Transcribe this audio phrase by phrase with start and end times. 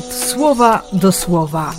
[0.00, 1.74] słowa do słowa.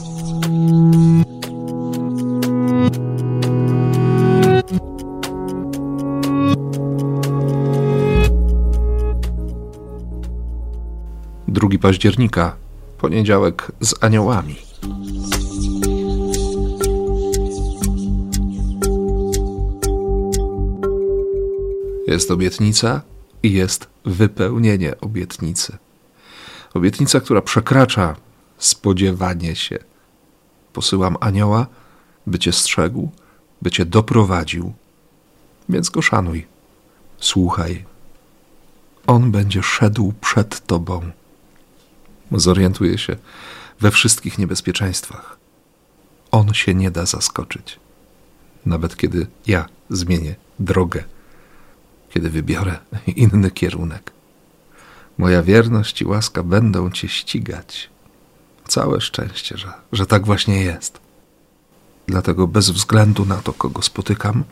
[11.47, 12.55] Drugi października,
[12.97, 14.55] poniedziałek z aniołami.
[22.07, 23.01] Jest obietnica
[23.43, 25.82] i jest wypełnienie obietnicy.
[26.73, 28.15] Obietnica, która przekracza
[28.57, 29.79] spodziewanie się.
[30.73, 31.67] Posyłam anioła,
[32.27, 33.11] by cię strzegł,
[33.61, 34.73] by cię doprowadził,
[35.69, 36.47] więc go szanuj.
[37.19, 37.85] Słuchaj.
[39.07, 41.11] On będzie szedł przed tobą.
[42.31, 43.15] Zorientuje się
[43.79, 45.37] we wszystkich niebezpieczeństwach.
[46.31, 47.79] On się nie da zaskoczyć.
[48.65, 51.03] Nawet kiedy ja zmienię drogę,
[52.09, 52.77] kiedy wybiorę
[53.07, 54.11] inny kierunek.
[55.17, 57.89] Moja wierność i łaska będą cię ścigać.
[58.67, 60.99] Całe szczęście, że, że tak właśnie jest.
[62.07, 64.43] Dlatego bez względu na to, kogo spotykam,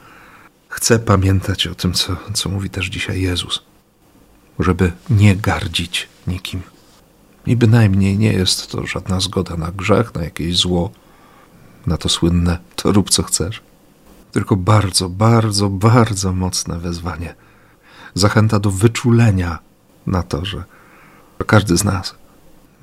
[0.69, 3.63] chcę pamiętać o tym, co, co mówi też dzisiaj Jezus,
[4.59, 6.61] żeby nie gardzić nikim.
[7.45, 10.91] I bynajmniej nie jest to żadna zgoda na grzech, na jakieś zło,
[11.87, 13.61] na to słynne to rób co chcesz.
[14.31, 17.35] Tylko bardzo, bardzo, bardzo mocne wezwanie.
[18.13, 19.59] Zachęta do wyczulenia
[20.07, 20.63] na to, że
[21.47, 22.15] każdy z nas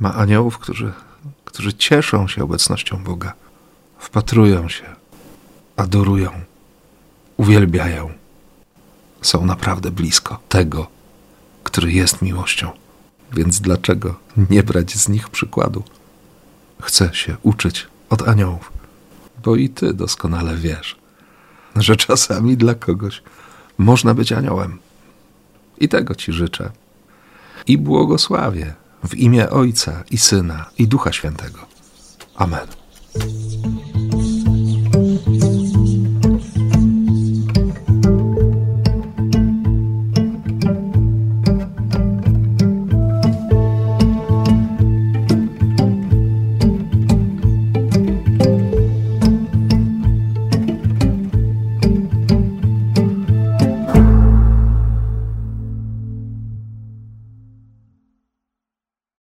[0.00, 0.92] ma aniołów, którzy,
[1.44, 3.32] którzy cieszą się obecnością Boga,
[3.98, 4.84] wpatrują się,
[5.76, 6.30] adorują,
[7.36, 8.10] uwielbiają.
[9.22, 10.86] Są naprawdę blisko tego,
[11.64, 12.70] który jest miłością.
[13.32, 14.14] Więc dlaczego
[14.50, 15.82] nie brać z nich przykładu?
[16.82, 18.72] Chcę się uczyć od aniołów,
[19.44, 20.96] bo i ty doskonale wiesz,
[21.76, 23.22] że czasami dla kogoś
[23.78, 24.78] można być aniołem.
[25.78, 26.70] I tego ci życzę.
[27.68, 28.74] I błogosławię
[29.08, 31.58] w imię Ojca i Syna i Ducha Świętego.
[32.36, 32.66] Amen.